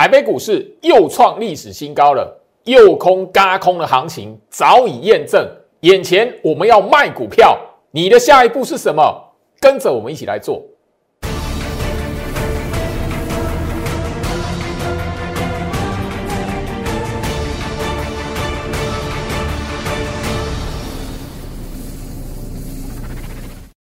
[0.00, 5.46] 台北股市又创历史新高了，又空嘎空的行情早已验证。
[5.80, 7.54] 眼前我们要卖股票，
[7.90, 9.34] 你的下一步是什么？
[9.60, 10.64] 跟着我们一起来做。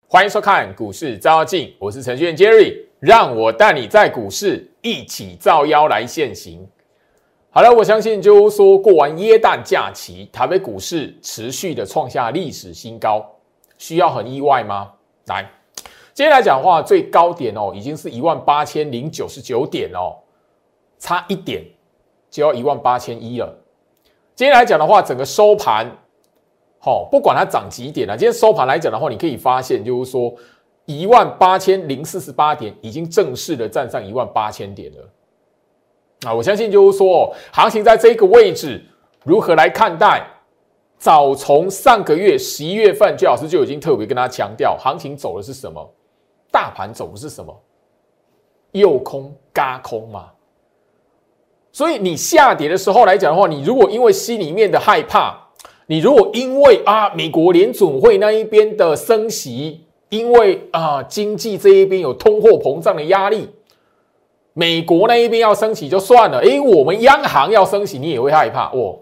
[0.10, 6.68] 欢迎收看股市照妖镜，我是程序员 Jerry，让我带你在股市一起造妖来现行。
[7.50, 13.26] 好了，我相信就是说过完耶诞假期，台北股市持续的创下历史新高，
[13.78, 14.92] 需要很意外吗？
[15.26, 15.50] 来，
[16.14, 20.18] 今天来讲的话，最高点哦，已经是一万八千零九十九点哦，
[21.00, 21.64] 差一点
[22.30, 23.56] 就要一万八千一了。
[24.36, 25.90] 今天来讲的话，整个收盘。
[26.80, 30.32] 好，不管它涨几点了，今天收盘来讲的话，你可以发现，就是说
[30.88, 35.10] 一万八千零四十八点已经正式的站上一万八千点了。
[36.26, 38.84] 啊，我相信就是说，行情在这个位置
[39.24, 40.26] 如何来看待？
[40.98, 45.94] 早从上个月十一月份，最老师就已经特别跟他强调，行情走的是什么？
[46.50, 47.56] 大盘走的是什么？
[48.72, 50.32] 右空、嘎空嘛。
[51.72, 55.38] 所以你下跌的时候来讲的话，你如果因为心里面的害怕，
[55.86, 63.50] 你如果因为啊，美国联准会那一边的升息，因为啊经济这一边有通货膨胀的压力，
[64.54, 68.98] 美国那一边要升息就算了，诶，我们央行要升息，你也会害怕哦。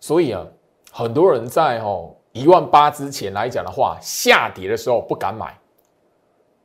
[0.00, 0.44] 所以啊，
[0.90, 5.56] 很多人在哦一万八之前来讲的话，下跌的时候不敢买，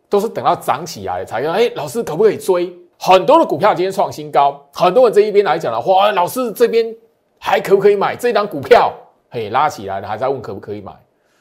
[0.09, 2.73] 都是等到涨起来才说，哎，老师可不可以追？
[2.97, 6.95] 很多的股票今天创新高，很多人这一边来讲的话，老师这边。
[7.42, 8.92] 还可不可以买这档股票？
[9.30, 10.92] 嘿，拉起来了，还在问可不可以买？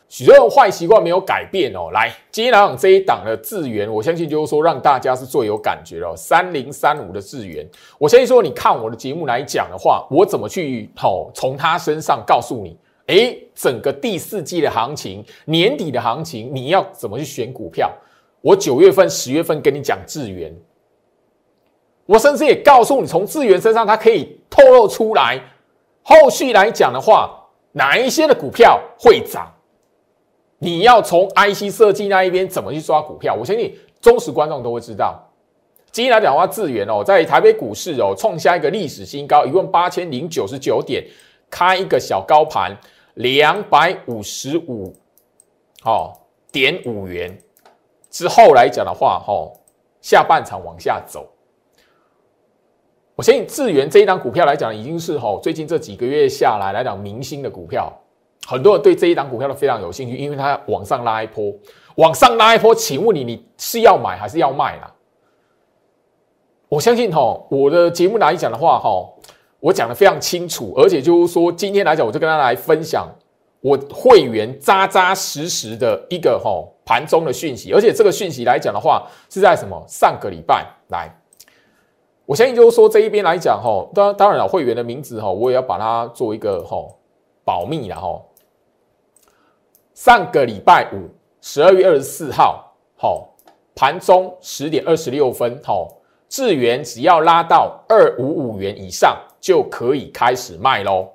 [0.08, 1.90] 许多人坏习惯没有改变哦。
[1.92, 6.14] 来，今天来讲这一档的智源，我相信就是说让大家是最有感觉哦。
[6.16, 12.74] 三零三五的智源，我相信说你看我的节目来讲的话，我怎么去哦从他身上告诉你，
[13.06, 17.92] 哎，整个第四季的行情，年底的行情，你要怎么去选股票？
[18.40, 20.50] 我九月份、十月份跟你讲智源，
[22.06, 25.38] 我甚至也告诉你，从智源身上，它可以透露出来。
[26.02, 27.30] 后续来讲的话，
[27.72, 29.52] 哪一些的股票会涨？
[30.58, 33.34] 你要从 IC 设计那一边怎么去抓股票？
[33.34, 35.24] 我相信忠实观众都会知道。
[35.90, 41.04] 今天来讲的话，智源哦，在台北股市哦创下一个历史新高，一万八千零九十九点，
[41.48, 42.76] 开一个小高盘
[43.14, 44.94] 两百五十五
[45.84, 46.12] 哦
[46.52, 47.40] 点五元
[48.10, 49.52] 之后来讲的话，哦
[50.00, 51.26] 下半场往下走。
[53.14, 57.92] 我相信智源这一档股票来讲，已经是吼最近这几个月下来来讲明星的股票，
[58.50, 61.52] 很多人对这一档股票都非常有兴趣，因为它往上拉一波，
[61.96, 64.90] 往上拉一波，请问你你是要买还是要卖啦？
[66.70, 69.20] 我相信吼我的节目来讲的话，吼
[69.60, 73.06] 我讲的非常清楚，而且就是说今天来讲，我就跟大家来分享
[73.60, 81.14] 我会员扎扎实实的一个吼盘中的讯息，而且这个讯息来讲的话，是在什么上个礼拜来。
[82.24, 86.78] 我相信就是说这一边来讲哈，当当然了，会员的名字哈，我也要把它做一个哈
[87.44, 88.18] 保密了哈。
[89.98, 91.10] 上个礼拜五，
[91.40, 93.34] 十二月二十四号，好
[93.74, 95.88] 盘中十点二十六分，好
[96.28, 101.08] 智元只要拉到二五五元以上就可以开始卖喽。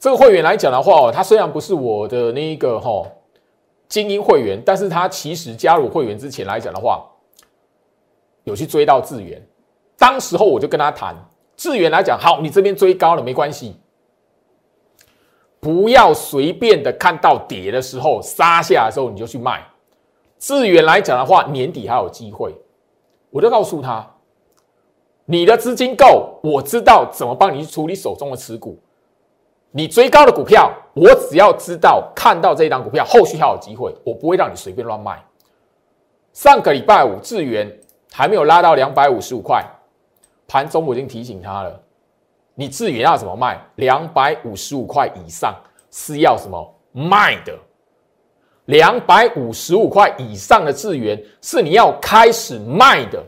[0.00, 3.06] 这个会员来讲的话哦，他虽然不是我的那个哈
[3.88, 7.08] 精英会员，但是他其实加入会员之前来讲的话。
[8.42, 9.40] 有去追到智源，
[9.96, 11.14] 当时候我就跟他谈，
[11.56, 13.76] 智源来讲，好，你这边追高了没关系，
[15.62, 19.64] 不要随便的看到跌的时候杀下来的时候你就去卖。
[20.38, 22.52] 智源来讲的话，年底还有机会，
[23.30, 24.04] 我就告诉他，
[25.24, 28.76] 你的资金够，我知道怎么帮你去处理手中的持股。
[29.70, 35.24] 你追高的股票，我只要知道看到这一档股票后续还有机会，我不会让你随便乱卖。
[36.32, 37.78] 上个礼拜五，智源。
[38.14, 39.64] 还没有拉到两百五十五块，
[40.46, 41.80] 盘中我已经提醒他了。
[42.54, 43.60] 你智源要怎么卖？
[43.76, 45.54] 两百五十五块以上
[45.90, 47.58] 是要什么卖的？
[48.66, 53.22] 两百五十五块以上的资源是你要开始卖的。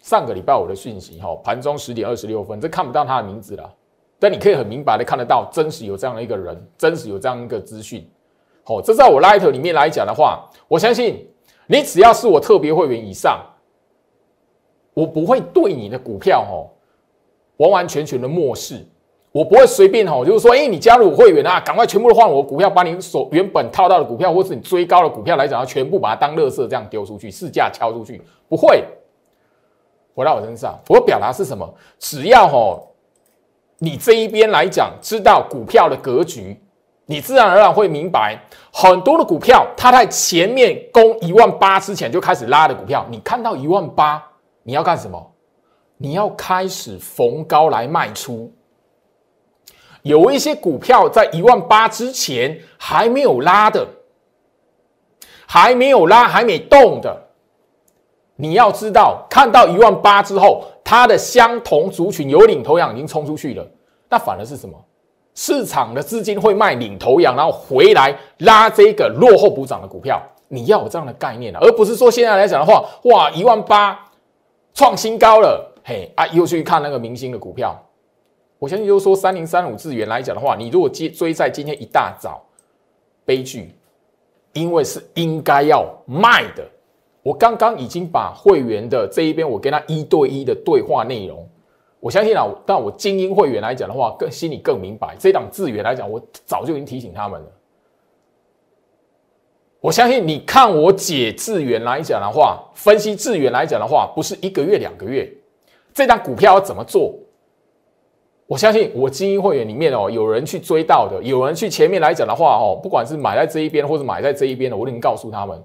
[0.00, 3.74] 上个礼拜五的讯息，哈，盘中十点二十六分，这看不到他的名字了，
[4.18, 8.08] 但你可以很明白的看得到，真实有这样的一个人，真实有这样一个资讯。
[8.62, 11.26] 好，这在我 Light 里面来讲的话，我相信。
[11.68, 13.44] 你只要是我特别会员以上，
[14.94, 16.70] 我不会对你的股票哦
[17.58, 18.84] 完完全全的漠视，
[19.32, 28.84] 我不会随便吼，就是说，哎，你加入我会员啊，赶快全部都换我股票，把你所原本套到的股票，或是你追高的股票来讲，要全部把它当垃圾这样丢出去，市价敲出去，不会。
[30.14, 31.68] 回到我身上，我表达是什么？
[31.98, 32.94] 只要吼，
[33.78, 36.58] 你这一边来讲，知道股票的格局，
[37.04, 38.38] 你自然而然会明白，
[38.72, 44.22] 很多的股票，它在前面攻一万八之前就开始拉的股票，你看到一万八，
[44.62, 45.32] 你要干什么？
[45.96, 48.52] 你要开始逢高来卖出。
[50.02, 53.86] 有一些股票在一万八之前还没有拉的，
[55.46, 57.16] 还没有拉，还没动的，
[58.36, 63.66] 你要知道，看到一万八之后，它的相同族群有领头羊已经冲出去了，
[64.08, 64.76] 那反而是什么？
[65.34, 70.22] 市场的资金会卖领头羊，然后回来拉这个落后补涨的股票。
[70.48, 73.98] 你要有这样的概念啊，而不是说现在来讲的话，哇，一万八
[74.72, 77.80] 创新高了，嘿啊，又去看那个明星的股票。
[78.58, 82.44] 我相信，就是说，三零三五资源来讲的话，你如果接追在今天一大早，
[83.24, 83.70] 悲剧，
[84.52, 86.68] 因为是应该要卖的。
[87.22, 91.48] 我刚刚已经把会员的这一边，我跟他一对一的对话内容，
[92.00, 95.14] 我相信啊，但我精英会员来讲的话，更心里更明白。
[95.20, 97.46] 这档资源来讲，我早就已经提醒他们了。
[99.78, 105.32] 我相信你看我解资源来讲的话，分析资源来讲的话，不是一个月两个月，
[105.96, 107.14] 这档股票要怎么做？
[108.46, 115.58] 我相信我精英会员里面哦，有人去追到的，有人去前面来讲的话哦，不管是买在这一边或者买在这一边的，我已经告诉他们，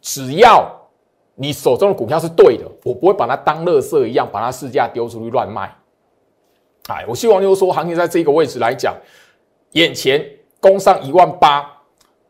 [0.00, 0.64] 只要
[1.34, 5.76] 你手中的股票是对的，我不会把它当垃圾一样把它市价丢出去乱卖。
[6.86, 8.94] 哎，我希望就是说，行情在这个位置来讲，
[9.72, 10.24] 眼前
[10.60, 11.68] 攻上一万八，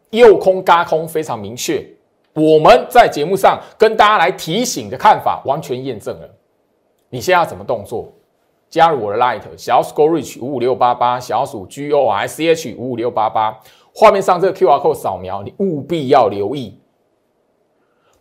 [0.09, 1.87] 右空嘎空非常明确。
[2.33, 6.31] 我们在节目上跟大家来提醒的看法完全验证了。
[7.09, 8.13] 你现在要怎么动作？
[8.69, 13.57] 加入我的 Light 小鼠 Go Reach 五五六八八小鼠 G O R C H 五五六八八，
[13.95, 16.79] 画面上这个 Q R code 扫描，你务必要留意。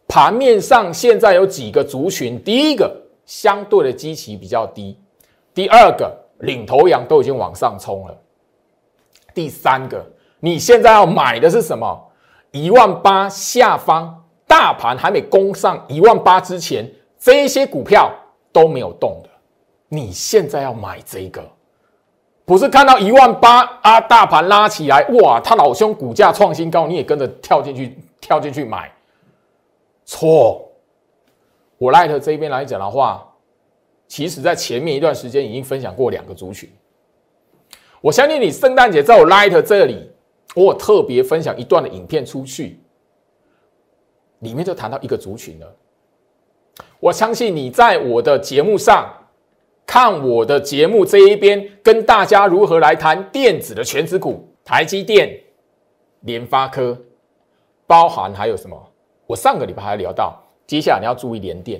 [0.07, 2.95] 盘面上现在有几个族群，第一个
[3.25, 4.97] 相对的基期比较低，
[5.51, 8.15] 第二个领头羊都已经往上冲了，
[9.33, 10.05] 第三个
[10.39, 11.99] 你现在要买的是什么？
[12.51, 18.13] 一万八下方，大盘还没攻上一万八之前，这些股票
[18.55, 19.29] 都没有动的。
[19.89, 21.43] 你现在要买这个，
[22.45, 28.89] 不是看到一万八啊，大盘拉起来，哇，他老兄股价创新高，你也跟着跳进去，跳进去买，
[30.05, 30.61] 错。
[31.77, 33.27] 我 Light 这边来讲的话，
[34.07, 36.71] 其实在前面一段时间已经分享过两个族群。
[37.99, 40.09] 我相信你圣诞节在我 Light 这里，
[40.55, 42.79] 我特别分享一段的影片出去，
[44.39, 45.75] 里面就谈到一个族群了。
[46.99, 49.11] 我相信你在我的节目上。
[49.87, 55.39] 看我的节目这一边，跟大家如何来谈电子的全指股，台积电、
[56.21, 56.99] 联发科，
[57.85, 58.91] 包含还有什么？
[59.27, 61.79] 我上个礼拜还聊到，接下来你要注意联电。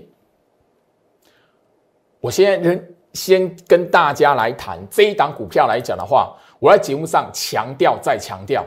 [2.21, 2.80] 我现在
[3.13, 8.63] 先跟大家来谈这一档股票来讲的话，我在节目上强调再强调，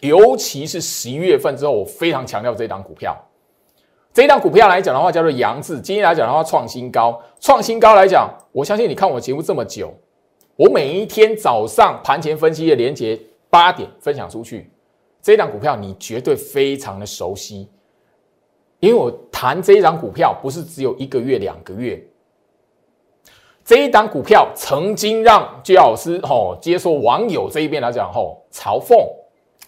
[0.00, 3.14] 尤其是十一月份之后，我非常强调这一档股票。
[4.18, 5.80] 这一档股票来讲的话，叫做杨志。
[5.80, 9.94] 今天来讲的话，创新高，创新高来讲，我相信你看我节目这么久，
[10.56, 13.16] 我每一天早上盘前分析的连接
[13.48, 14.72] 八点分享出去，
[15.22, 17.68] 这一档股票你绝对非常的熟悉，
[18.80, 22.04] 因为我谈这一档股票不是只有一个月两个月，
[23.64, 28.96] 这一档股票曾经让居老师吼接受网友这一边来讲吼嘲讽，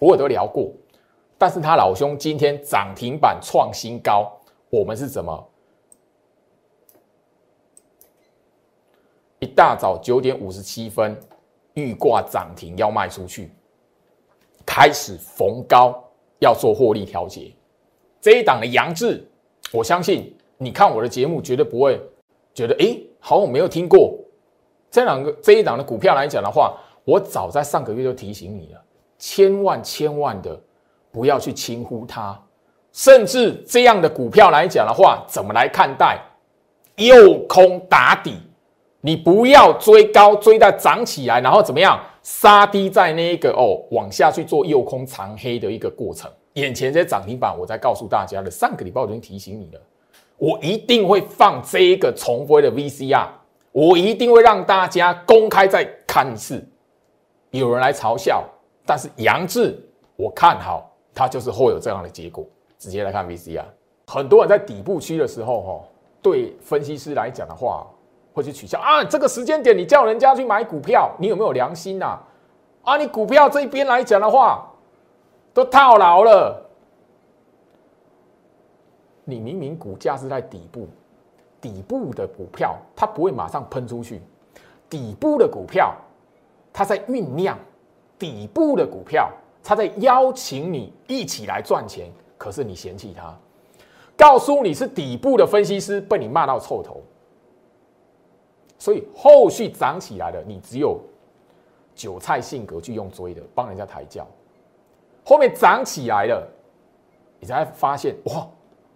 [0.01, 0.73] 我也都聊过，
[1.39, 4.29] 但是他老兄今天涨停板创新高。
[4.71, 5.49] 我们是怎么？
[9.41, 11.19] 一大早九点五十七分，
[11.75, 13.51] 预挂涨停要卖出去，
[14.65, 16.03] 开始逢高
[16.39, 17.53] 要做获利调节。
[18.21, 19.27] 这一档的杨志，
[19.73, 22.01] 我相信你看我的节目绝对不会
[22.55, 24.17] 觉得哎，好像没有听过。
[24.91, 28.85] 这两个这一档的股票来讲的话，我早在上个月就提醒你了，
[29.19, 30.61] 千万千万的
[31.11, 32.41] 不要去轻忽它。
[32.93, 36.19] 甚至这样的股票来讲的话，怎么来看待？
[36.97, 38.37] 右空打底，
[39.01, 46.31] 你不要追高，追到涨起来，然后怎么样杀低在那一个哦往下去做右空长黑的一个过程。
[46.55, 49.81] 眼前这些涨停板，我在告诉大家的，上个礼拜我已经提醒你了，
[50.37, 53.27] 我一定会放这一个重播的 VCR，
[53.73, 56.63] 我一定会让大家公开再看一次。
[57.51, 58.45] 有人来嘲笑，
[58.85, 59.79] 但是杨志，
[60.17, 62.45] 我看好他就是会有这样的结果。
[62.81, 63.67] 直接来看 VC 啊，
[64.07, 65.85] 很多人在底部区的时候，哈，
[66.23, 67.87] 对分析师来讲的话，
[68.33, 69.05] 会去取笑啊？
[69.05, 72.19] 这个时间点你叫人家去买股票，你有没有良心呐？
[72.83, 74.67] 啊，你股票这边来讲的话，
[75.53, 76.67] 都套牢了。
[79.25, 80.89] 你明明股价是在底部，
[81.61, 84.23] 底部的股票它不会马上喷出去，
[84.89, 85.95] 底部的股票
[86.73, 87.59] 它在酝酿，
[88.19, 89.31] 底部的股票
[89.63, 92.11] 它在邀请你一起来赚钱，
[92.41, 93.39] 可是你嫌弃它，
[94.17, 97.03] 告诉你是底部的分析师，被你骂到臭头。
[98.79, 100.99] 所以后续涨起来了，你只有
[101.95, 104.27] 韭菜性格去用追的，帮人家抬轿。
[105.23, 106.49] 后面涨起来了，
[107.39, 108.49] 你才发现哇，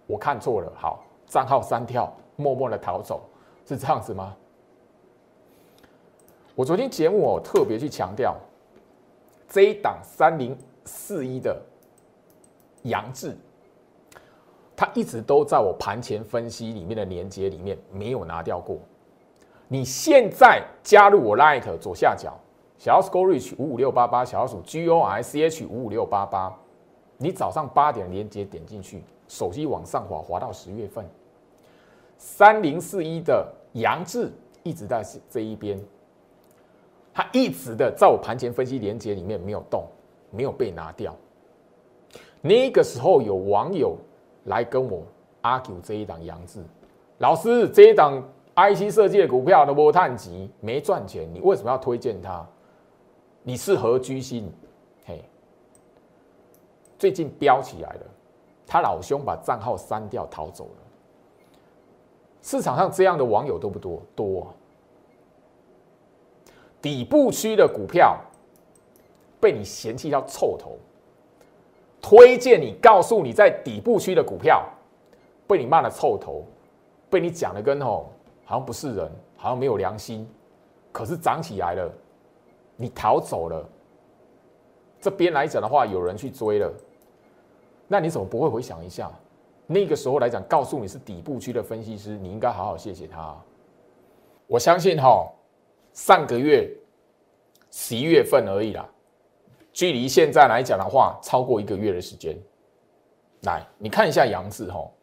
[0.07, 3.21] 我看错了，好，账号删掉，默默的逃走，
[3.63, 4.35] 是这样子吗？
[6.55, 8.35] 我昨天节目我特别去强调，
[9.47, 11.61] 这一档三零四一的
[12.85, 13.35] 杨志，
[14.75, 18.77] 他一直都在我盘前分析里面的连接里面没有拿掉过。
[19.67, 22.37] 你现在加入我 Light 左下角
[22.77, 26.55] 小鼠 Go Reach 五五六八八小鼠 G O R C H 五五六八八，
[27.17, 31.03] 你早上八点连接点进去，手机往上滑滑到十月份，
[32.17, 35.79] 三零四一的杨志一直在这一边，
[37.11, 39.85] 他一直的在我盘前分析连接里面没有动，
[40.29, 41.15] 没有被拿掉。
[42.45, 43.97] 那个时候有网友
[44.43, 45.01] 来跟我
[45.41, 46.63] argue 这一档杨志
[47.17, 48.23] 老师这一档。
[48.57, 52.41] IC 设计的股票都波探级没赚钱，你为什么要推荐它？
[53.43, 54.49] 你是何居心？
[55.03, 55.21] 嘿，
[56.97, 58.01] 最近飙起来了，
[58.65, 61.57] 他老兄把账号删掉逃走了。
[62.41, 64.01] 市场上这样的网友多不多？
[64.15, 64.47] 多。
[66.81, 68.17] 底部区的股票
[69.41, 70.77] 被你嫌弃到臭头，
[72.07, 74.63] 推荐你告诉你在底部区的股票
[75.47, 76.45] 被你骂的臭头，
[77.09, 78.11] 被你讲的跟吼。
[78.43, 80.29] 好像不是人，好像没有良心，
[80.91, 81.91] 可是涨起来了，
[82.75, 83.67] 你逃走了。
[85.01, 86.71] 这边来讲的话，有人去追了，
[87.87, 89.11] 那你怎么不会回想一下？
[89.65, 93.35] 那个时候来讲，告诉你是底部区的分析师，你应该好好谢谢他。
[94.45, 95.27] 我相信哈，
[95.91, 96.69] 上个月
[97.71, 98.87] 十一月份而已啦，
[99.75, 102.33] 距离现在来讲的话，超过一个月的时间。
[103.41, 104.93] 来，你看一下杨志吼。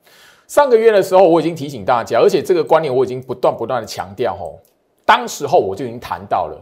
[0.49, 4.35] 上个月的时候，我已经提醒大家，而且这个观念我已经不断不断的强调。
[4.35, 4.59] 吼，
[5.05, 6.59] 当时候我就已经谈到了，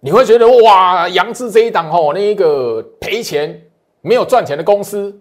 [0.00, 3.62] 你会觉得哇，杨志这一档吼，那一个赔钱
[4.00, 5.14] 没有赚钱的公司，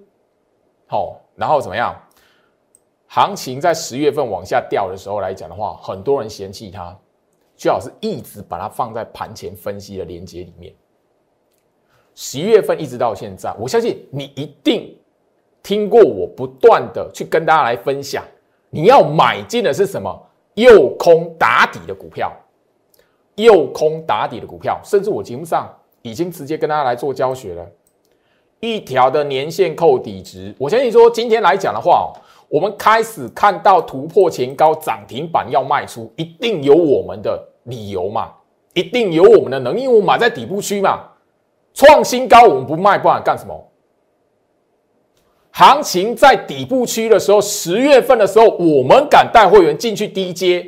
[0.87, 1.93] 好，然后怎么样？
[3.07, 6.97] 行情在十月份往下掉的时候来讲的话，很多人嫌弃它，
[7.57, 10.73] 最好是一直把它放在盘前分析的连接里面。
[12.15, 14.95] 十一月份一直到现在，我相信你一定。
[15.61, 18.23] 听过我不断的去跟大家来分享，
[18.69, 20.15] 你要买进的是什么？
[20.53, 22.31] 右空打底的股票，
[23.33, 25.67] 右空打底的股票，甚至我节目上
[26.03, 27.65] 已经直接跟大家来做教学了。
[28.59, 32.13] 一条的年线扣底值，我相信说今天来讲的话，
[32.47, 38.31] 我们开始看到突破前高涨停板要卖出，一定有我们的理由嘛，
[38.75, 41.09] 一定有我们的能力，因为我们买在底部区嘛，
[41.75, 43.71] 创新高我们不卖，不然干什么？
[45.51, 50.65] 行情在底部区的时候，十月份的时候，我们敢带会员进去低阶。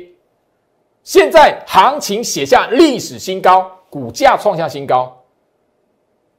[1.02, 5.24] 现在行情写下历史新高，股价创下新高，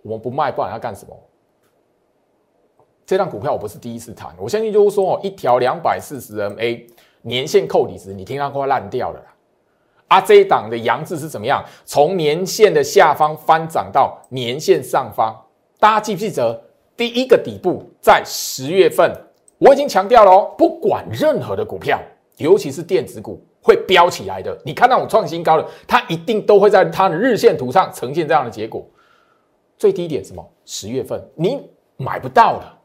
[0.04, 1.16] 我们不卖，不然要干什么？
[3.06, 6.86] 这张股票我不是第一次谈，我相信就是说哦，一条两百四十 MA
[7.24, 9.20] 年线扣底值，你听它快烂掉了。
[10.10, 11.64] 啊，这一档的阳字是怎么样？
[11.86, 15.34] 从年线的下方翻涨到年线上方，
[15.80, 16.62] 大家记不记得？
[16.98, 19.10] 第一个底部在十月份，
[19.58, 21.98] 我已经强调了哦，不管任何的股票，
[22.36, 24.60] 尤其是电子股会飙起来的。
[24.66, 28.86] 你看到我创新高的，它一定都会在它的日线图上呈现这样的结果。
[29.78, 30.46] 最低点什么？
[30.66, 32.78] 十月份你买不到了。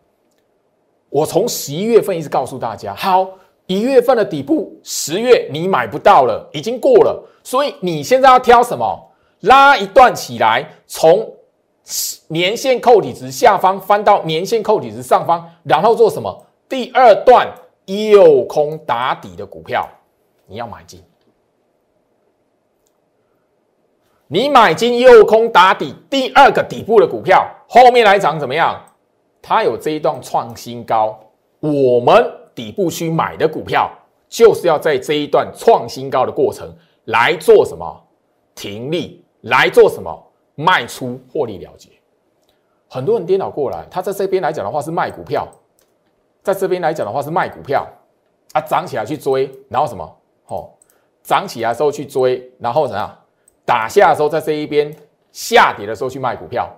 [1.08, 3.28] 我从十一月份一直告诉大家，好，
[3.66, 7.22] 一月份的底部，十月你买不到了，已经过了。
[7.42, 9.10] 所以你现在要挑什么？
[9.40, 11.32] 拉一段起来，从。
[12.28, 16.46] 年线扣底值下方翻到年线扣底值上方，然后做什么？
[16.66, 17.46] 第二段
[17.84, 19.86] 右空打底的股票，
[20.46, 21.02] 你要买进。
[24.28, 28.82] 你买进右空打底第二个底部的股票，后面来涨怎么样？
[29.42, 31.20] 它有这一段创新高，
[31.60, 33.90] 我们底部区买的股票，
[34.28, 36.74] 就是要在这一段创新高的过程
[37.06, 38.02] 来做什么？
[38.54, 40.30] 停利来做什么？
[40.56, 41.90] 卖出获利了结，
[42.88, 45.48] 很多人颠倒过来，他在这边来讲的话是卖股票，
[46.44, 47.84] 在这边来讲的话是卖股票，
[48.52, 50.16] 啊涨起来去追，然后什么？
[50.46, 50.70] 哦，
[51.24, 53.12] 涨起来的时候去追，然后怎样
[53.64, 54.94] 打下的时候在这一边
[55.32, 56.70] 下跌的时候去卖股票，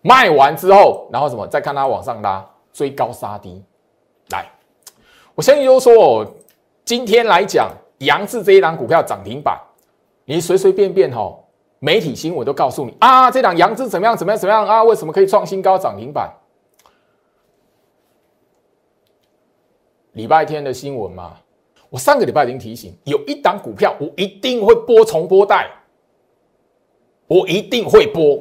[0.00, 3.60] 卖完之后，然后什么再看它往上拉，追高杀低。
[4.30, 4.48] 来，
[5.34, 6.26] 我相信就是说哦，
[6.84, 9.60] 今天来讲，杨志这一档股票涨停板，
[10.24, 11.36] 你随随便便哈，
[11.80, 14.84] 媒体新闻都告诉你啊，这档杨志怎么样怎么样怎么样啊？
[14.84, 16.32] 为什么可以创新高涨停板？
[20.12, 21.36] 礼拜天的新闻嘛，
[21.90, 25.68] 我上个礼拜已经提醒，有一档股票我一定会播重播带，
[27.26, 28.40] 我一定会播。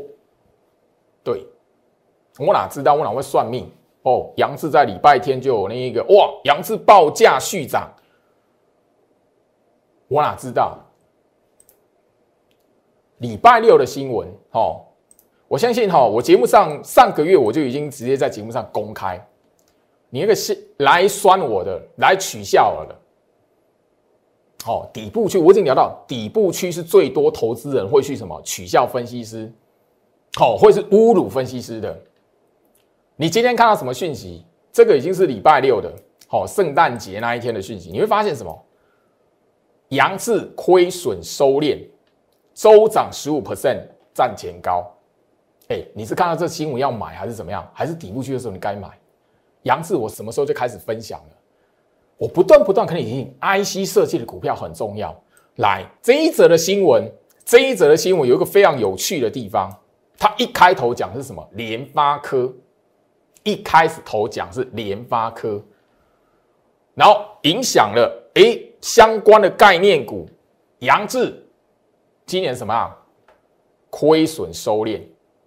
[1.24, 1.44] 对，
[2.38, 3.68] 我哪知道我哪会算命
[4.04, 4.32] 哦？
[4.38, 7.92] 杨志在礼拜天就有那一个哇，杨志报价续涨，
[10.08, 10.78] 我哪知道？
[13.20, 14.82] 礼拜六的新闻哦，
[15.48, 19.20] 我相信哈，我节目上上个月我就已经直接在节目上公开。
[20.10, 22.96] 你那个是来酸我的，来取笑我的。
[24.64, 29.52] 好，底部区我已经聊到，底部区是最多投资人会去什么取笑分析师，
[30.36, 32.02] 好，会是侮辱分析师的。
[33.24, 34.44] 你今天看到什么讯息？
[34.70, 35.90] 这个已经是礼拜六的，
[36.28, 38.66] 好，圣诞节那一天的讯息，你会发现什么？
[39.88, 41.88] 杨志亏损收敛，
[42.54, 43.80] 周涨十五 percent，
[44.14, 44.86] 赚钱高。
[45.70, 47.66] 哎，你是看到这新闻要买还是怎么样？
[47.74, 48.90] 还是底部区的时候你该买？
[49.62, 51.38] 杨志，我什么时候就开始分享了？
[52.18, 55.18] 我不断不断跟你提醒，IC 设计的股票很重要。
[55.56, 57.10] 来，这一则的新闻，
[57.46, 59.74] 这一则的新闻有一个非常有趣的地方，
[60.18, 61.48] 它一开头讲是什么？
[61.54, 62.54] 联发科，
[63.44, 65.62] 一开始头讲是联发科，
[66.96, 70.28] 然后影响了哎相关的概念股，
[70.80, 71.46] 杨志
[72.26, 72.98] 今年什么啊？
[73.90, 75.02] 亏损收敛，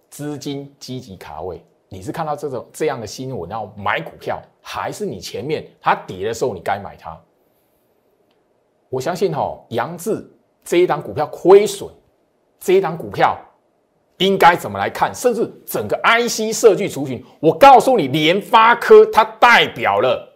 [0.09, 1.61] 资金积极卡位。
[1.89, 7.19] 你是看到这种这样的新闻，然后买股票，还是你前面它跌的时候你该买它？
[8.89, 10.29] 我相信哈，杨志
[10.63, 11.89] 这一档股票亏损，
[12.59, 13.37] 这一档股票
[14.17, 15.13] 应该怎么来看？
[15.13, 20.35] 甚至整个 IC 设计族群，我告诉你，联发科它代表了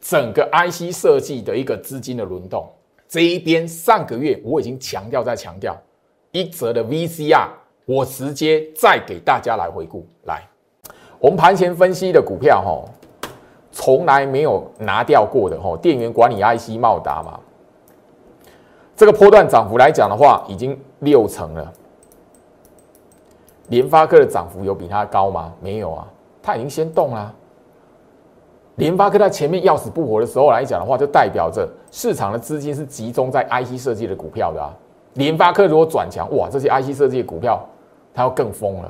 [0.00, 2.70] 整个 IC 设计的一个资金的轮动。
[3.08, 5.76] 这一边上个月我已经强调在强调
[6.32, 7.48] 一则的 VCR。
[7.86, 10.42] 我直接再给大家来回顾，来，
[11.18, 13.28] 我们盘前分析的股票哈，
[13.70, 17.38] 从来没有拿掉过的哈，电源管理 IC 茂达嘛，
[18.96, 21.70] 这个波段涨幅来讲的话，已经六成了。
[23.68, 25.52] 联发科的涨幅有比它高吗？
[25.60, 26.06] 没有啊，
[26.42, 27.34] 它已经先动了。
[28.76, 34.74] 联发科在前面要死不活的时候来讲的话，就代表着市场的资金是集中在 IC 设计的股票的啊。
[35.14, 37.64] 联发科如果转强，哇，这些 IC 设计的股票。
[38.16, 38.88] 它要更疯了，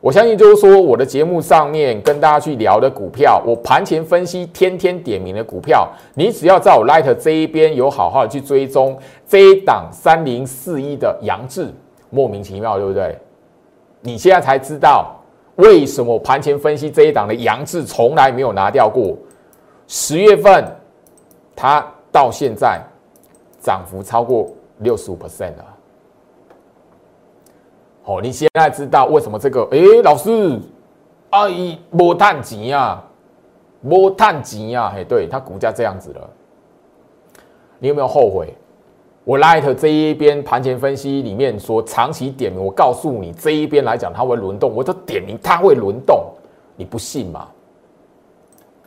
[0.00, 11.68] 我相信就是说，我的节目上面跟大家去聊的股票，我盘前分析天天点名的股票，你只要在我 Light 这一边有好好的去追踪这一档三零四一的杨志，
[12.10, 13.18] 莫名其妙，对不对？
[14.02, 15.14] 你现在才知道
[15.56, 19.16] 为什么盘前分析这一档的杨志从来没有拿掉过，
[19.86, 20.64] 十月份
[21.54, 22.80] 它到现在
[23.60, 25.76] 涨幅超过六十五 percent 了。
[28.04, 29.68] 哦，你现在知道为什么这个？
[29.70, 30.58] 哎，老师，
[31.28, 33.00] 阿姨摸碳钱呀，
[33.82, 36.30] 摸碳钱呀，嘿，对，它股价这样子了，
[37.78, 38.54] 你有没有后悔？
[39.24, 46.24] 我 Light 这一边盘前分析里面说长期点名，我告诉你这一边来讲它会轮动，我都点名它会轮动，
[46.76, 47.46] 你不信吗？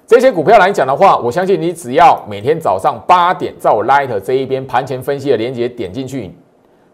[0.05, 6.35] 这些股票来讲的话，我相信你只要每天早上八点在我 Light 这一边盘前分析的链接点进去。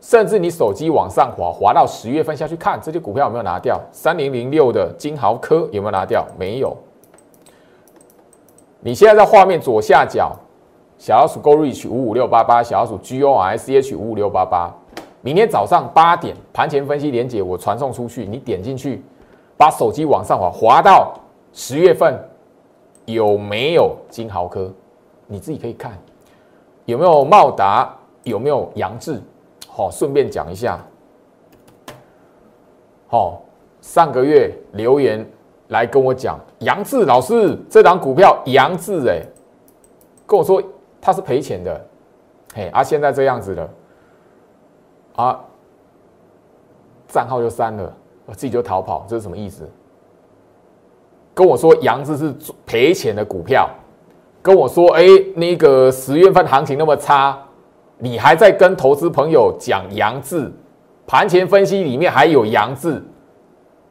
[0.02, 3.78] 甚至你手机往上滑，滑到十月份下去看这些股票有没有拿掉？
[3.91, 6.25] 三零零六的金豪科有没有拿掉？
[6.38, 6.73] 没有。
[8.80, 10.34] 你现在在画面左下角，
[11.00, 14.70] 小老鼠 Go Reach 五五六八八，小老鼠 G O R C H 五五六八八。
[15.22, 19.02] 明天早上八点盘前分析连接我传送出去，你点进去，
[19.56, 21.14] 把手机往上滑，滑到
[21.54, 22.20] 十月份
[23.06, 24.70] 有没有金豪科？
[25.26, 25.98] 你自己可以看
[26.84, 29.22] 有没有茂达，有没有杨志。
[29.70, 30.78] 好，顺便讲一下。
[33.08, 33.42] 好，
[33.80, 35.26] 上个月留言
[35.70, 39.22] 来跟我讲，杨志老师这档股票，杨志哎，
[40.28, 40.62] 跟我说
[41.02, 41.86] 他是赔钱的，
[42.54, 43.70] 嘿，啊，现在这样子了，
[45.16, 45.40] 啊，
[47.08, 47.94] 账号就删了，
[48.26, 49.70] 我自己就逃跑，这是什么意思？
[51.34, 52.36] 跟我说杨志是
[52.66, 53.70] 赔钱的股票，
[54.42, 57.38] 跟我说，哎，那个十月份行情那么差。
[58.02, 60.50] 你还在跟投资朋友讲杨志，
[61.06, 63.04] 盘前分析里面还有杨志，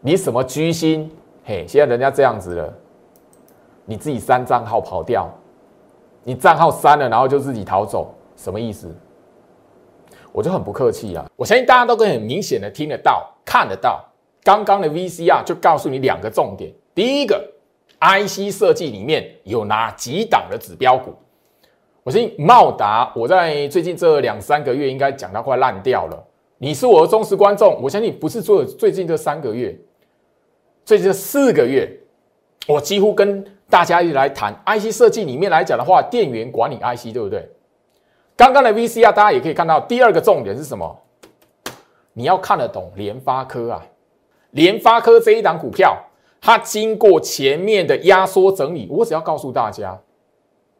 [0.01, 1.11] 你什么居心？
[1.45, 2.75] 嘿，现在人家这样子了，
[3.85, 5.29] 你自己删账号跑掉，
[6.29, 8.95] 你账号删了，然后就自己逃走，什么意思？
[10.31, 11.25] 我就很不客气啊！
[11.37, 14.05] 我相信大家都可以很明显的听得到、看得到，
[14.45, 16.71] 刚刚的 VCR 就告诉你两个重点。
[16.95, 17.43] 第一个
[18.01, 21.15] ，IC 设计里面有哪几档的指标股？
[22.03, 26.25] 我相信茂达，我在最近这两三个月应该讲到快烂掉了。
[26.59, 29.75] 你是我的忠实观众，我相信不是做最近这三个月，
[30.85, 31.91] 最近这四个月，
[32.67, 37.49] 我几乎跟大家一起来谈 IC 设计里面来讲的话，电源管理 IC 对不对？
[38.37, 40.97] 刚刚的 VCR 大家也可以看到，第二个重点是什么？
[42.13, 43.85] 你要看得懂联发科啊，
[44.53, 45.97] 联发科这一档股票，
[46.41, 50.01] 它经过前面的压缩整理，我只要告诉大家，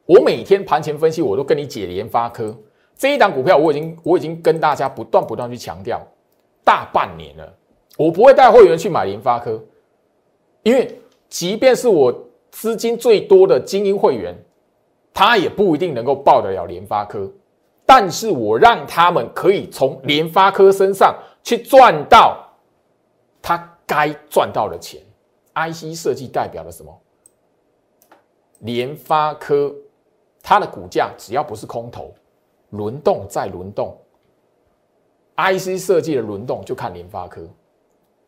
[0.07, 2.57] 我每天盘前分析，我都跟你解联发科。
[2.97, 6.01] 这一档股票，我已经我已经跟大家不断不断去强调，
[6.65, 7.55] 大半年了，
[7.97, 9.63] 我不会带会员去买联发科，
[10.63, 10.99] 因为
[11.29, 12.13] 即便是我
[12.61, 14.37] 资金最多的精英会员，
[15.15, 17.31] 他也不一定能够报得了联发科，
[17.87, 22.45] 但是我让他们可以从联发科身上去赚到
[23.41, 25.01] 他该赚到的钱。
[25.55, 27.01] IC 设计代表了什么？
[28.59, 29.73] 联发科
[30.43, 32.13] 它的股价只要不是空头。
[32.71, 33.97] 轮动再轮动
[35.37, 37.49] ，IC 设计的轮动就看联发科、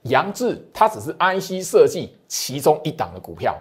[0.03, 3.61] 杨志，它只是 IC 设计其中一档的股票，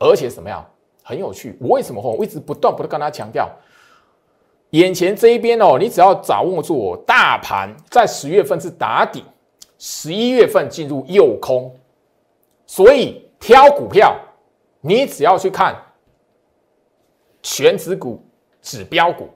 [0.00, 0.68] 而且怎么样？
[1.02, 1.56] 很有趣。
[1.60, 3.48] 我为什么我一直不断不断跟他强调，
[4.70, 9.24] 眼前这一边哦，你只要掌握住我大盘在十月份是打底，
[9.78, 11.74] 十一月份进入右空，
[12.66, 14.14] 所以挑股票，
[14.80, 15.74] 你只要去看
[17.42, 18.22] 全指股、
[18.62, 19.28] 指标股。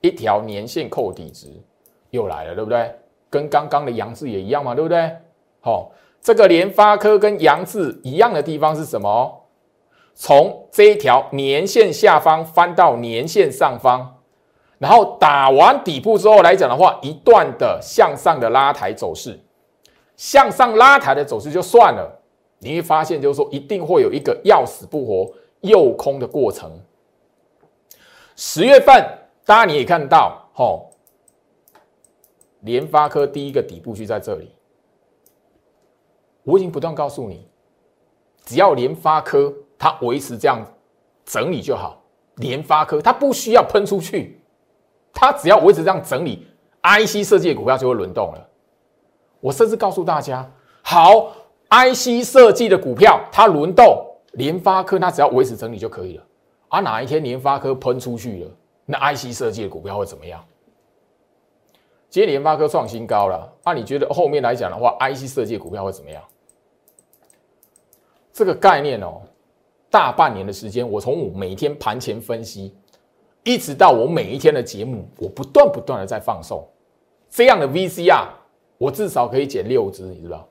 [0.00, 1.48] 一条年线扣底值
[2.10, 2.94] 又来了，对不对？
[3.30, 5.16] 跟刚刚的杨志也一样嘛，对不对？
[5.60, 9.43] 好，这个联发科跟杨志一样的地方是什么？
[10.14, 14.22] 从这一条年线下方翻到年线上方，
[14.78, 19.38] 然后打完底部之后来讲的话，一段的向上的拉抬走势，
[20.16, 22.20] 向上拉抬的走势就算了，
[22.58, 26.70] 你会发现就是说一定会有一个要死不活诱空的过程。
[28.36, 29.20] 十月份。
[29.46, 30.90] 大家你也看到，吼，
[32.60, 34.50] 联发科第一个底部区在这里，
[36.44, 37.46] 我已经不断告诉你，
[38.46, 39.52] 只要联发科
[39.84, 40.64] 它维持这样
[41.26, 42.02] 整理就好，
[42.36, 44.40] 联发科它不需要喷出去，
[45.12, 46.46] 它只要维持这样整理
[46.82, 48.48] ，IC 设计的股票就会轮动了。
[49.40, 51.36] 我甚至告诉大家，好
[51.68, 56.24] ，IC 设计的股票它轮动，联发科它只要维持整理就可以了。
[56.70, 58.50] 而哪一天联发科喷出去了？
[58.86, 60.42] 那 IC 设计的股票会怎么样？
[62.08, 66.24] 今天联发科创新高了，那你觉得后面来讲的话，IC 设计股票会怎么样？
[68.32, 69.20] 这个概念哦，
[69.94, 72.74] 大半年的时间，我从我每天盘前分析，
[73.44, 76.68] 一直到我每一天的节目，我不断不断的在放送
[77.30, 78.26] 这样的 VCR，
[78.76, 80.48] 我至少可以减六支，你知道？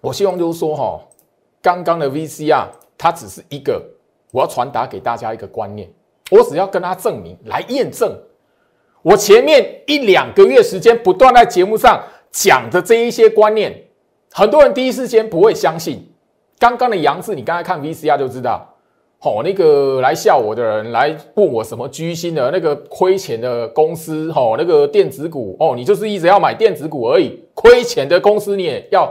[0.00, 1.00] 我希望就是说哈，
[1.60, 3.84] 刚刚的 VCR 它只是一个。
[4.30, 5.92] 我要传达给大家一个观念，
[6.30, 8.16] 我只要跟他证明来验证，
[9.02, 13.74] 我前面一两个月时间不断在节目上讲的这一些观念，
[14.30, 16.06] 很多人第一时间不会相信。
[16.60, 18.64] 刚刚的杨志，你刚才看 VCR 就知道，
[19.20, 29.10] 哦，那个来笑我的人来问我什么居心的那个亏钱的公司，哦，那个电子股，哦，你就是一直要买电子股而已，亏钱的公司你也要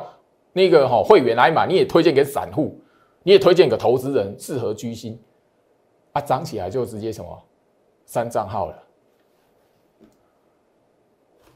[0.53, 2.79] 那个哈会员来买，你也推荐给散户。
[3.23, 5.19] 你也推荐给投资人适合居心
[6.13, 7.27] 啊，涨起来就直接什么
[8.05, 8.75] 删账号了。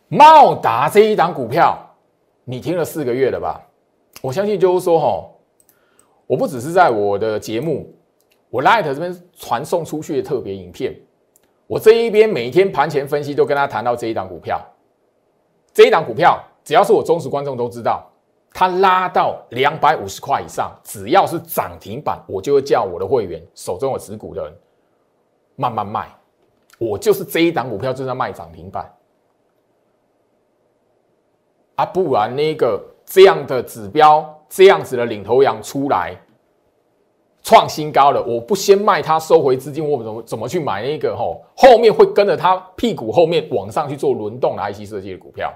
[0.10, 1.78] 茂达这一档股票，
[2.44, 3.62] 你听了四个月了吧？
[4.22, 5.24] 我相信就是说，哈，
[6.28, 7.94] 我不只是在我的节目，
[8.50, 10.96] 我 Light 这边传送出去的特别影片，
[11.68, 14.60] 我这一边每天盘前分析都跟他谈到这一档股票，
[15.74, 18.10] 这一档股票只要是我忠实观众都知道。
[18.56, 24.54] 它拉到两百五十块以上，只要是涨停板，我就会叫我的会员手中有持股的人
[25.56, 26.08] 慢慢卖。
[26.78, 28.94] 我就是这一档股票正在卖涨停板
[31.78, 36.16] 啊，不然那个这样的指标，这样子的领头羊出来
[37.42, 45.52] 创新高了，我不先卖它收回资金，我怎么怎么去买那个吼后面会跟着它屁股后面往上去做轮动的 IC 设计的股票？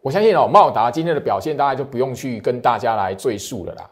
[0.00, 3.90] 我相信哦，茂达今天的表现，大家就不用去跟大家来赘述了啦。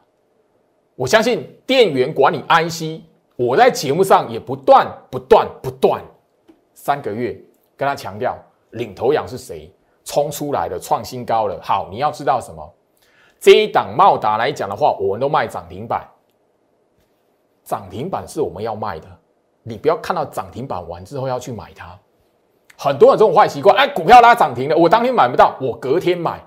[0.96, 3.03] 我相信电源管理 IC，
[3.37, 6.03] 我在节目上也不断、不断、不断
[6.72, 7.38] 三个月
[7.77, 8.35] 跟他强调，
[8.70, 9.70] 领头羊是谁，
[10.05, 11.61] 冲出来的创新高了。
[11.62, 12.74] 好，你要知道什么？
[13.40, 16.07] 这一档茂达来讲的话，我们都卖涨停板，
[17.62, 19.07] 涨停板是我们要卖的，
[19.62, 21.98] 你不要看到涨停板完之后要去买它。
[22.77, 26.44] 很多人这种坏习惯，哎，股票拉涨停了，我当天买不到，我隔天买，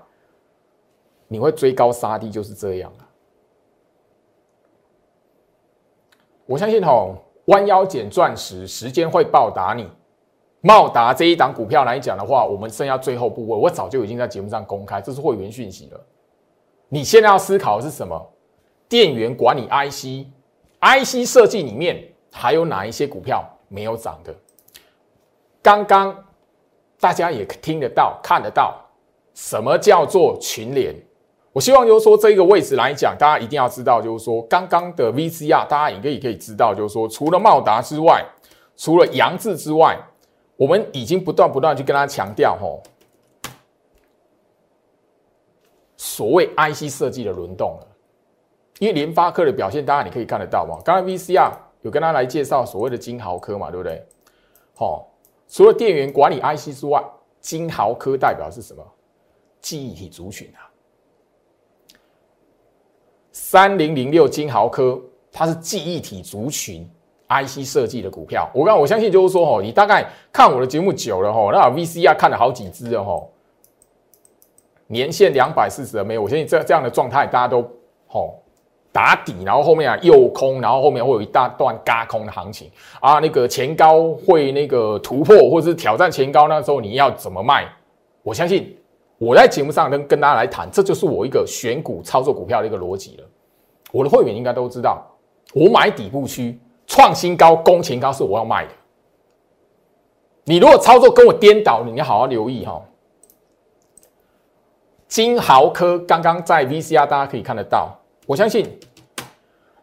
[1.28, 2.92] 你会追高杀低，就是这样。
[6.44, 9.88] 我相信吼，弯腰捡钻石，时间会报答你。
[10.60, 16.00] 茂达这一档股票来讲的话，我们剩下最后部位，我早就已经在节目上公开，这是会员讯息了。
[16.94, 18.30] 你现在要思考的是什么？
[18.86, 24.34] 电源管理 IC，IC 设计里面还有哪一些股票没有涨的？
[25.62, 26.14] 刚刚
[27.00, 28.78] 大家也听得到、看得到，
[29.32, 30.94] 什么叫做群联？
[31.54, 38.22] 我希望就是说这个位置来讲，大家一定要知道，就是说刚刚的 VCR，大家也可以可以知道，就是说除了茂达之外，
[38.76, 39.98] 除了杨志之外。
[40.54, 42.80] 我们已经不断不断去跟他强调，吼，
[46.04, 47.86] 所谓 IC 设计的轮动了。
[48.80, 50.82] 因为联发科的表现，当然你可以看得到嘛。
[50.84, 54.04] 刚才 VCR 有跟他来介绍所谓的金豪科嘛，对不对？
[54.74, 55.08] 好，
[55.46, 57.00] 除了电源管理 IC 之外，
[57.40, 58.84] 金豪科代表是什么？
[59.60, 60.66] 记忆体族群啊。
[63.30, 66.84] 三零零六金豪科，它是记忆体族群。
[67.28, 73.32] IC 设计的股票，我刚我相信就是说，吼，你大概看我的节目久了，吼，那 VCR 看了好几只了，吼，
[74.92, 77.66] 年限两百四十的没有，我相信这这样的状态，大家都
[78.06, 78.38] 吼
[78.92, 87.66] 打底，然后后面啊又空，然后后面会有一大段嘎空的行情啊，那个前高会那个突破或者是挑战前高，那时候你要怎么卖？
[88.22, 88.76] 我相信
[89.16, 93.24] 我在节目上跟跟大家来谈，这就是我一个选股操作股票的一个逻辑了。
[93.90, 95.02] 我的会员应该都知道，
[95.54, 96.60] 我买底部区。
[96.84, 98.72] 创新高、攻前高是我要卖的。
[100.44, 102.82] 你如果操作跟我颠倒，你要好好留意哈。
[105.12, 107.94] 金豪科刚刚在 VCR，大家可以看得到。
[108.24, 108.66] 我相信，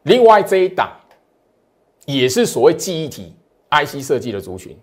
[0.01, 0.91] 另外这一档
[2.07, 3.35] 也是所谓记忆体
[3.69, 4.75] IC 设计的族群，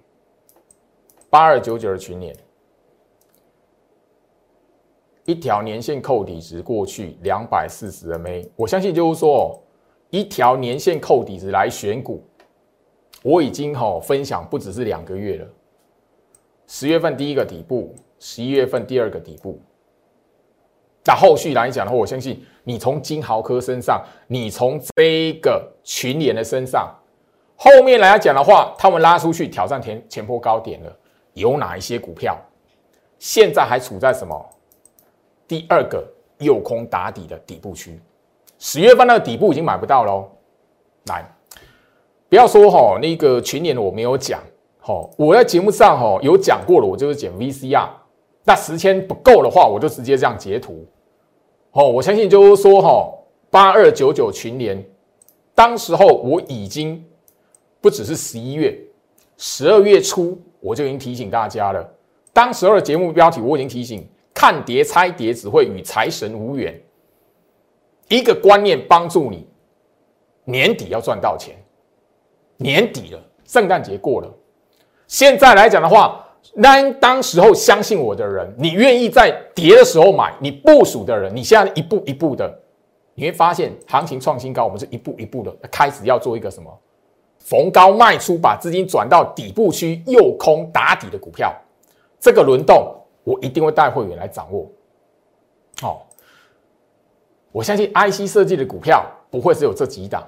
[1.28, 2.32] 八二九九的群年，
[5.24, 9.60] 一条年限扣底值过去两百四十 MA，我相信就是说。
[10.10, 12.22] 一条年限扣底值来选股，
[13.24, 15.48] 我已经哈分享不只是两个月了。
[16.68, 19.60] 十月份第一个底部，十一月份第二个底部。
[21.06, 26.92] 那后续来讲的话，我相信你从金豪科身上，你从这个群联的身上，
[27.54, 30.92] 后面来讲的话，他们拉出去挑战前前坡高点了，
[31.34, 32.36] 有哪一些股票
[33.20, 34.44] 现在还处在什么
[35.46, 36.04] 第二个
[36.38, 38.00] 右空打底的底部区？
[38.58, 40.28] 十月份那个底部已经买不到喽，
[41.04, 41.24] 来，
[42.28, 44.40] 不要说哈，那个群年我没有讲，
[44.80, 47.88] 哈，我在节目上哈有讲过了，我就是讲 VCR，
[48.42, 50.84] 那时间不够的话，我就直接这样截图，
[51.76, 53.06] 哦，我相信就是说哈，
[53.50, 54.82] 八二九九群联，
[55.54, 57.04] 当时候我已经
[57.82, 58.74] 不只是十一月，
[59.36, 61.86] 十二月初我就已经提醒大家了，
[62.32, 66.74] 当时候的节目标题我已经提醒，看碟猜碟只会与财神无缘。
[68.08, 69.46] 一个观念帮助你
[70.44, 71.54] 年底要赚到钱，
[72.56, 74.34] 年底了，圣诞节过了，
[75.08, 82.58] 现在来讲的话，那当时候相信我的人，你愿意在跌的时候买，你部署的人，你现在一步一步的，
[83.14, 86.70] 你会发现行情创新高，我们是一步一步的开始要做一个什么
[87.38, 91.54] 逢高卖出，把资金转到底部区右空打底的股票，
[92.20, 94.70] 这个轮动我一定会带会员来掌握，
[95.80, 96.06] 好。
[97.52, 100.22] 我相信 IC 设计的股票不会只有这几档。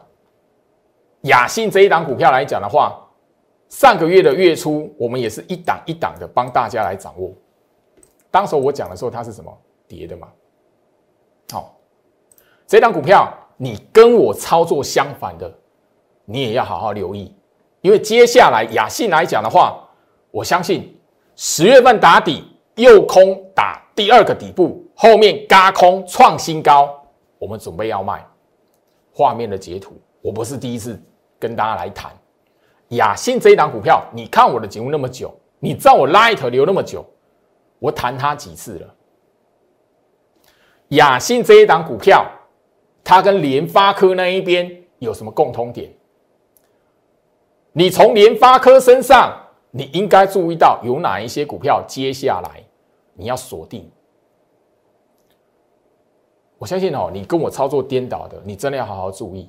[1.23, 2.99] 雅信这一档股票来讲的话，
[3.69, 7.33] 上个月的月初，我们也是一档一档的帮大家来掌握。
[8.31, 10.29] 当时我讲的时候，它是什么跌的嘛？
[11.51, 11.77] 好，
[12.67, 15.53] 这档股票你跟我操作相反的，
[16.25, 17.35] 你也要好好留意，
[17.81, 19.89] 因为接下来雅信来讲的话，
[20.31, 20.99] 我相信
[21.37, 22.45] 十月份打底
[22.77, 26.95] 右空打第二个底部，后面嘎空创新高。
[27.39, 28.27] 我们准备要卖
[29.13, 31.01] 画面的截图，我不是第一次
[31.39, 32.13] 跟大家来谈
[32.89, 34.05] 雅信这一档股票。
[34.13, 37.05] 你看我的节目那么久，你知道我 light 留那么久，
[37.79, 38.95] 我谈它几次了？
[40.89, 42.25] 雅信这一档股票，
[43.05, 45.93] 它跟联发科那一边有什么共通点？
[47.73, 49.39] 你从联发科身上，
[49.71, 52.65] 你应该注意到有哪一些股票，接下来
[53.13, 53.89] 你要锁定。
[56.57, 59.49] 我相信哦，你跟我操作颠倒的，你真的要好好注意，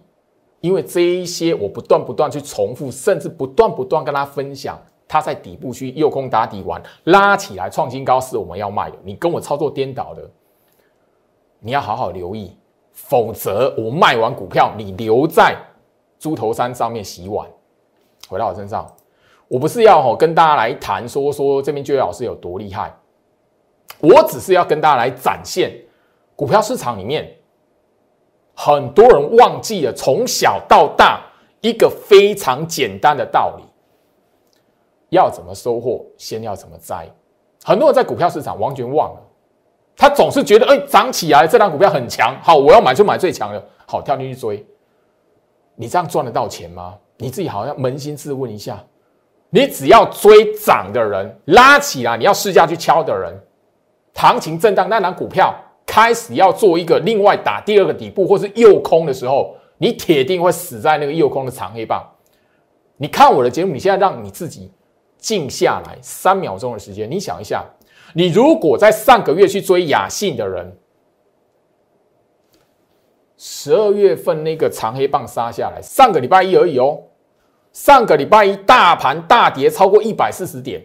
[0.62, 8.98] 因为这一些我不断不断去重复，甚至不断不断跟他分享，他在底部区右空打底完拉起来创新高是我们要卖的。
[9.04, 10.30] 你跟我操作颠倒的，
[11.60, 12.56] 你要好好留意，
[12.92, 15.56] 否则我卖完股票，你留在
[16.20, 17.48] 猪头山上面洗碗。
[18.28, 18.86] 回到我身上，
[19.48, 22.94] 我不是要吼跟大家来谈说说这边就业老师有多厉害，
[24.02, 25.72] 我只是要跟大家来展现
[26.36, 27.34] 股票市场里面
[28.62, 31.22] 很多人忘记了从小到大
[31.62, 33.64] 一个非常简单的道理：
[35.12, 37.08] 要怎么收获，先要怎么栽。
[37.64, 39.22] 很多人在股票市场完全忘了，
[39.96, 44.66] 他总是觉得哎涨起来这张股票很强，好我要买就买最强的，好跳进去追。
[45.76, 46.98] 你这样赚得到钱吗？
[47.16, 48.78] 你自己好像扪心自问一下。
[49.50, 53.34] 你只要追涨的人拉起来，你要试价去敲的人，
[54.14, 55.56] 行情震荡，那档股票
[56.02, 62.04] 开始要做一个另外打第二个底部或是诱空的时候，你铁定会死在那个诱空的长黑棒。
[62.98, 64.72] 你看我的节目，你现在让你自己。
[65.22, 67.66] 静下来三秒钟的时间，你想一下，
[68.14, 70.78] 你如果在上个月去追雅信的人，
[73.36, 77.02] 十二月份那个长黑棒杀下来，上个礼拜一而已哦。
[77.74, 80.82] 上个礼拜一大盘大跌超过一百四十点，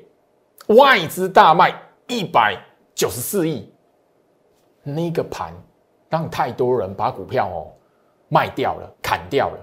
[0.67, 1.73] 外资大卖
[2.09, 2.61] 一百
[2.93, 3.73] 九十四亿，
[4.85, 5.53] 那个盘
[6.09, 7.73] 让太多人把股票哦
[8.29, 9.59] 卖掉了，砍掉了。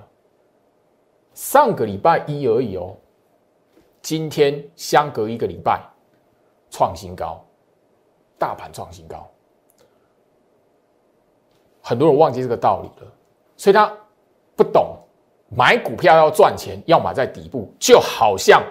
[1.34, 2.98] 上个礼拜一而已哦。
[4.02, 5.80] 今天相隔一个礼拜
[6.72, 7.40] 创新高，
[8.40, 9.30] 大盘创新高，
[11.84, 13.12] 很多人忘记这个道理了，
[13.56, 13.96] 所以他
[14.56, 14.98] 不懂
[15.50, 18.64] 买股票要赚钱要买在底部，就好像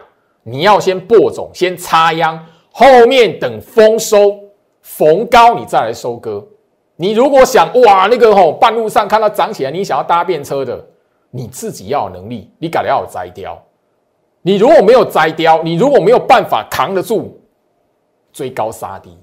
[0.43, 4.37] 你要先播种，先插秧，后面等丰收
[4.91, 6.45] 逢高你再来收割。
[6.97, 10.85] 你如果想哇那个吼半路上看到涨起来，你想要搭便车的，
[11.31, 13.57] 你自己要有能力，你改了要有摘雕。
[14.43, 17.41] 你如果没有摘雕，你如果没有办法扛得住
[18.33, 19.17] 追高杀低，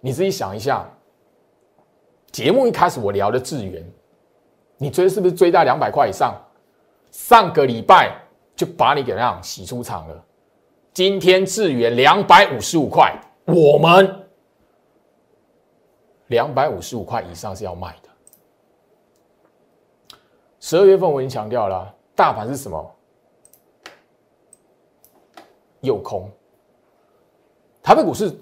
[0.00, 0.86] 你自己想一下。
[2.32, 3.82] 节目一开始我聊的智源，
[4.76, 6.34] 你追是不是追在两百块以上？
[7.12, 8.14] 上个礼拜
[8.56, 10.24] 就把你给那样洗出场了。
[10.92, 14.26] 今天智源两百五十五块，我们
[16.28, 18.08] 两百五十五块以上是要卖的。
[20.60, 22.94] 十二月份我已经强调了，大盘是什么？
[25.80, 26.30] 诱空，
[27.82, 28.34] 台北股市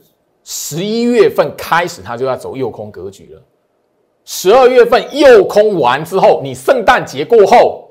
[0.44, 3.42] 十一月份开始，它就要走诱空格局了。
[4.24, 7.90] 十二月份诱空完之后，你圣诞节过后，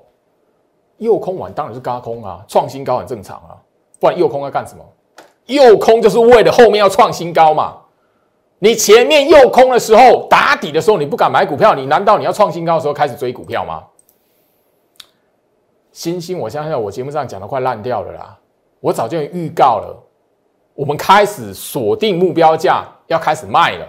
[1.00, 3.62] 诱空完当然是高空啊，创新高很正常啊，
[4.00, 4.86] 不然诱空要干什么？
[5.46, 7.78] 诱空就是为了后面要创新高嘛。
[8.60, 13.84] 你前面诱空的时候打底的时候，你不敢买股票，你难道你要创新高的时候开始追股票吗？
[15.92, 18.38] 星星，我相信我节目上讲的快烂掉了啦。
[18.80, 19.96] 我早就预告了，
[20.74, 23.86] 我们开始锁定目标价，要开始卖了。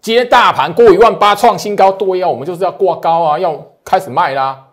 [0.00, 4.66] 今天大盘过一万八创新高，对呀，我们就是要挂高啊，要开始卖啦。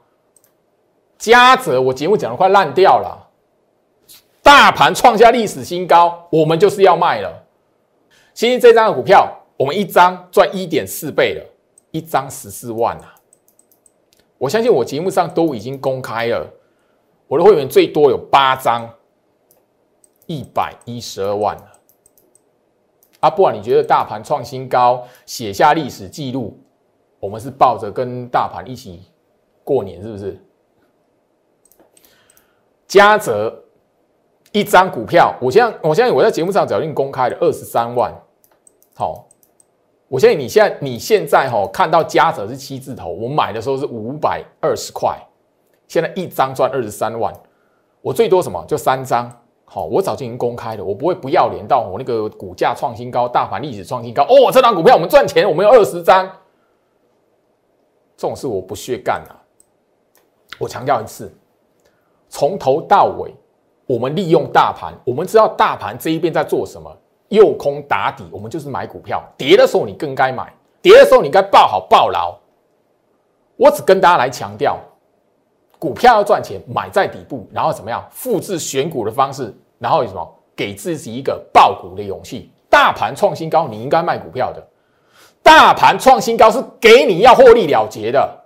[1.17, 3.28] 嘉泽，我节目讲的快烂掉了，
[4.49, 7.45] 大盘创下历史新高，我们就是要卖了。
[8.33, 11.45] 今天这张股票，我们一张赚一点四倍了，
[11.91, 13.13] 一张十四万啊！
[14.39, 16.51] 我相信我节目上都已经公开了，
[17.27, 18.89] 我的会员最多有八张。
[20.25, 21.71] 一百一十二万了，
[23.19, 26.59] 啊，不管你觉得大盘创新高，写下历史记录，
[27.19, 29.03] 我们是抱着跟大盘一起
[29.63, 30.43] 过年，是不是？
[32.87, 33.63] 嘉泽
[34.51, 38.13] 一张股票，我现在我相信我在节目上早已经公开了二十三万，
[38.95, 39.27] 好，
[40.07, 45.17] 我相信你现在你现在哈看到嘉泽是七字头，我买的时候是五百二十块，
[45.87, 47.33] 现在一张赚二十三万，
[48.01, 49.31] 我最多什么就三张。
[49.71, 54.49] 好，我早就已经公开了，我不会不要脸到我那个股价创新高，大盘历史创新高哦。
[54.51, 56.27] 这张股票我们赚钱，我们有二十张，
[58.17, 59.37] 这种事我不屑干啊！
[60.57, 61.31] 我强调一次，
[62.29, 63.31] 从头到尾，
[63.89, 66.95] 我们利用大盘，我们知道大盘这一边在做什么，
[67.29, 72.37] 诱空打底，我们就是买股票，跌的时候你更该买，跌的时候你该抱好抱牢。
[73.55, 74.77] 我只跟大家来强调。
[75.79, 82.51] 股票要赚钱，买在底部，然后怎么样复制选股的方式，然后什么给自己一个爆股的勇气。
[82.69, 84.61] 大盘创新高，你应该卖股票的。
[85.41, 88.39] 大盘创新高是给你要获利了结的。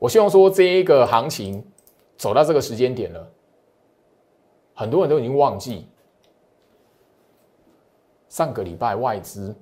[0.00, 1.64] 我希望说这一个行情
[2.16, 3.28] 走到这个时间点了，
[4.76, 5.88] 很多人都已经忘记
[8.28, 9.56] 上个礼拜外资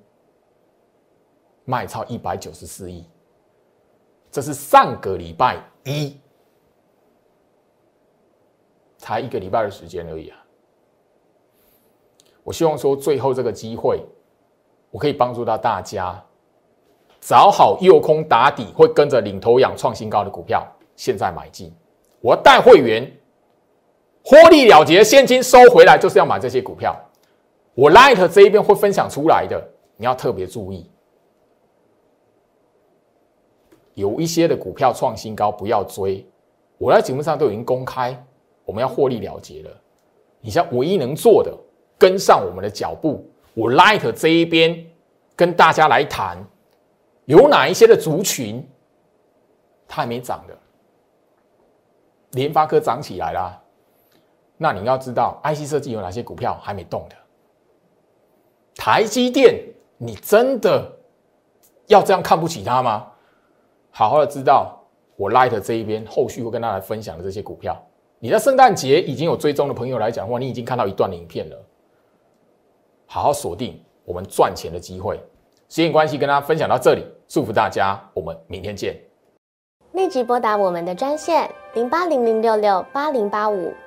[1.63, 3.03] 卖超一百九十四亿。
[4.29, 6.19] 这是上个礼拜一，
[8.97, 10.45] 才一个礼拜的时间而已啊！
[12.43, 14.05] 我希望说最后这个机会，
[14.91, 16.21] 我可以帮助到大家
[17.21, 21.73] 找好诱空打底，会跟着领头羊创新高的股票，现在买进。
[22.19, 23.09] 我带会员
[24.25, 26.99] 获利了结，现金收回来，就是要买这些股票。
[27.75, 29.63] 我 Light 这一边会分享出来的，
[29.97, 30.89] 你要特别注意。
[33.93, 36.25] 有一些的股票创新高，不要追。
[36.79, 38.19] 我在节目上都已经公开，
[38.65, 39.69] 我们要获利了结了。
[40.41, 41.55] 你像唯一能做的，
[41.97, 43.29] 跟上我们的脚步。
[43.53, 44.85] 我 Light 这一边
[45.35, 46.43] 跟大家来谈，
[47.25, 48.67] 有哪一些的族群
[49.87, 50.57] 它还没涨的？
[52.31, 53.61] 联发科涨起来啦，
[54.57, 57.15] 那你要知道，IC 设计有哪些股票还没动的？
[58.75, 59.55] 台积电，
[59.97, 60.91] 你真的
[61.87, 63.07] 要这样看不起它吗？
[63.91, 64.77] 好好的知道
[65.15, 67.81] 我 Light 这一边后续会跟大家分享的这些股票，
[68.19, 71.57] 你在圣诞节已经有追踪的朋友来讲的话，你已经看到一段影片了。
[73.05, 75.17] 好好锁定我们赚钱的机会。
[75.69, 78.99] 时间关系，跟大家分享到这里，祝福大家，我们明天见。
[79.93, 83.73] 立即拨打我们的专线零八零零六六八零八五